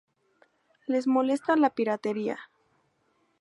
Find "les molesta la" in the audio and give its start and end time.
0.93-1.69